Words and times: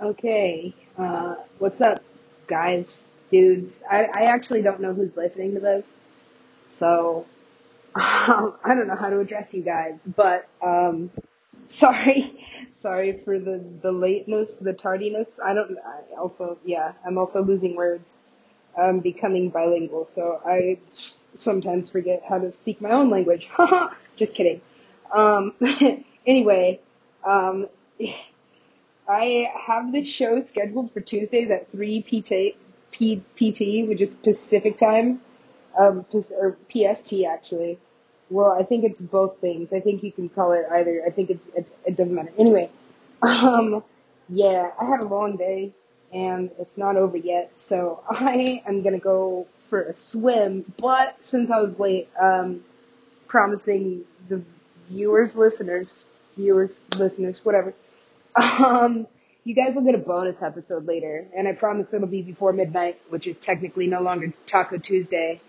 Okay, 0.00 0.72
uh, 0.96 1.34
what's 1.58 1.80
up, 1.80 2.04
guys, 2.46 3.08
dudes? 3.32 3.82
I, 3.90 4.04
I 4.04 4.22
actually 4.26 4.62
don't 4.62 4.80
know 4.80 4.94
who's 4.94 5.16
listening 5.16 5.54
to 5.54 5.60
this, 5.60 5.84
so 6.74 7.26
um, 7.96 8.54
I 8.64 8.76
don't 8.76 8.86
know 8.86 8.94
how 8.94 9.10
to 9.10 9.18
address 9.18 9.52
you 9.52 9.62
guys, 9.62 10.06
but 10.06 10.46
um, 10.62 11.10
sorry, 11.68 12.46
sorry 12.72 13.14
for 13.24 13.40
the 13.40 13.58
the 13.82 13.90
lateness, 13.90 14.54
the 14.58 14.72
tardiness. 14.72 15.40
I 15.44 15.52
don't. 15.52 15.76
I 15.84 16.14
also, 16.16 16.58
yeah, 16.64 16.92
I'm 17.04 17.18
also 17.18 17.42
losing 17.42 17.74
words. 17.74 18.22
I'm 18.80 19.00
becoming 19.00 19.48
bilingual, 19.50 20.06
so 20.06 20.40
I 20.46 20.78
sometimes 21.36 21.90
forget 21.90 22.22
how 22.22 22.38
to 22.38 22.52
speak 22.52 22.80
my 22.80 22.92
own 22.92 23.10
language. 23.10 23.48
Haha, 23.50 23.92
just 24.16 24.32
kidding. 24.36 24.60
Um, 25.12 25.54
anyway, 26.24 26.78
um, 27.24 27.66
I 29.08 29.50
have 29.66 29.90
this 29.92 30.06
show 30.06 30.40
scheduled 30.40 30.92
for 30.92 31.00
Tuesdays 31.00 31.50
at 31.50 31.72
3 31.72 32.02
PT, 32.02 32.56
P, 32.92 33.22
PT, 33.36 33.88
which 33.88 34.00
is 34.02 34.14
Pacific 34.14 34.76
time, 34.76 35.20
um, 35.78 36.04
or 36.32 36.58
PST 36.70 37.14
actually. 37.26 37.78
Well, 38.30 38.52
I 38.52 38.64
think 38.64 38.84
it's 38.84 39.00
both 39.00 39.38
things. 39.38 39.72
I 39.72 39.80
think 39.80 40.02
you 40.02 40.12
can 40.12 40.28
call 40.28 40.52
it 40.52 40.66
either. 40.70 41.02
I 41.06 41.10
think 41.10 41.30
it's, 41.30 41.46
it, 41.48 41.66
it 41.86 41.96
doesn't 41.96 42.14
matter. 42.14 42.32
Anyway, 42.36 42.70
um, 43.22 43.82
yeah, 44.28 44.70
I 44.78 44.84
had 44.84 45.00
a 45.00 45.04
long 45.04 45.36
day 45.36 45.72
and 46.12 46.50
it's 46.58 46.76
not 46.76 46.96
over 46.96 47.16
yet, 47.16 47.50
so 47.56 48.02
I 48.10 48.62
am 48.66 48.82
gonna 48.82 48.98
go 48.98 49.46
for 49.68 49.82
a 49.82 49.94
swim, 49.94 50.64
but 50.78 51.16
since 51.24 51.50
I 51.50 51.60
was 51.60 51.78
late, 51.78 52.08
um, 52.18 52.64
promising 53.26 54.04
the 54.28 54.42
viewers, 54.88 55.36
listeners, 55.36 56.10
viewers, 56.36 56.84
listeners, 56.96 57.44
whatever, 57.44 57.74
um, 58.36 59.06
you 59.44 59.54
guys 59.54 59.74
will 59.74 59.82
get 59.82 59.94
a 59.94 59.98
bonus 59.98 60.42
episode 60.42 60.86
later, 60.86 61.26
and 61.34 61.48
I 61.48 61.52
promise 61.52 61.94
it'll 61.94 62.06
be 62.06 62.22
before 62.22 62.52
midnight, 62.52 63.00
which 63.08 63.26
is 63.26 63.38
technically 63.38 63.86
no 63.86 64.02
longer 64.02 64.32
Taco 64.46 64.78
Tuesday. 64.78 65.40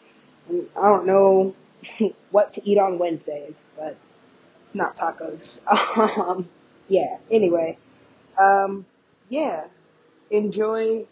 And 0.48 0.68
I 0.78 0.88
don't 0.90 1.06
know 1.06 1.56
what 2.32 2.54
to 2.54 2.70
eat 2.70 2.78
on 2.78 2.98
Wednesdays, 2.98 3.68
but 3.78 3.98
it's 4.64 4.76
not 4.76 4.96
tacos. 4.96 5.62
Um, 6.18 6.48
yeah. 6.88 7.18
Anyway, 7.30 7.78
um, 8.40 8.86
yeah. 9.30 9.66
Enjoy 10.32 11.06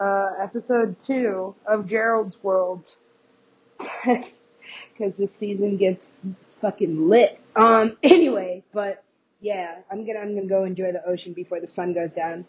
uh, 0.00 0.26
episode 0.40 0.96
two 1.06 1.54
of 1.66 1.86
Gerald's 1.86 2.42
World 2.42 2.96
because 3.78 5.14
this 5.16 5.34
season 5.34 5.76
gets 5.76 6.20
fucking 6.60 7.08
lit. 7.08 7.40
Um, 7.54 7.96
anyway, 8.02 8.62
but 8.72 9.02
yeah, 9.40 9.82
I'm 9.90 10.06
gonna 10.06 10.20
I'm 10.20 10.34
gonna 10.34 10.48
go 10.48 10.64
enjoy 10.64 10.92
the 10.92 11.04
ocean 11.06 11.32
before 11.32 11.60
the 11.60 11.68
sun 11.68 11.94
goes 11.94 12.12
down, 12.12 12.46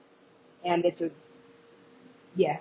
and 0.66 0.86
it's 0.86 1.02
a 1.02 1.12
yeah. 2.36 2.60